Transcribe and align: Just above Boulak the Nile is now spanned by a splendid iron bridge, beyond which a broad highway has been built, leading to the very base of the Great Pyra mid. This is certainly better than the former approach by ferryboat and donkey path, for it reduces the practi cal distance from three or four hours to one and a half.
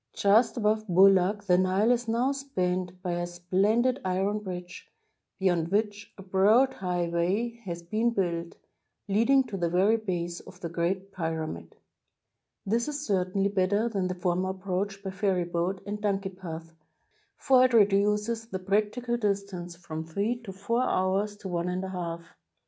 Just 0.15 0.57
above 0.57 0.87
Boulak 0.87 1.43
the 1.43 1.59
Nile 1.59 1.91
is 1.91 2.07
now 2.07 2.31
spanned 2.31 2.99
by 3.03 3.11
a 3.11 3.27
splendid 3.27 4.01
iron 4.03 4.39
bridge, 4.39 4.89
beyond 5.37 5.67
which 5.67 6.11
a 6.17 6.23
broad 6.23 6.73
highway 6.73 7.61
has 7.65 7.83
been 7.83 8.09
built, 8.09 8.55
leading 9.07 9.43
to 9.43 9.57
the 9.57 9.69
very 9.69 9.97
base 9.97 10.39
of 10.39 10.59
the 10.59 10.69
Great 10.69 11.11
Pyra 11.11 11.47
mid. 11.47 11.75
This 12.65 12.87
is 12.87 13.05
certainly 13.05 13.49
better 13.49 13.87
than 13.89 14.07
the 14.07 14.15
former 14.15 14.49
approach 14.49 15.03
by 15.03 15.11
ferryboat 15.11 15.83
and 15.85 16.01
donkey 16.01 16.29
path, 16.29 16.73
for 17.37 17.63
it 17.65 17.73
reduces 17.73 18.47
the 18.47 18.57
practi 18.57 19.05
cal 19.05 19.17
distance 19.17 19.75
from 19.75 20.03
three 20.03 20.41
or 20.47 20.53
four 20.55 20.81
hours 20.81 21.37
to 21.37 21.47
one 21.47 21.69
and 21.69 21.83
a 21.83 21.89
half. 21.89 22.23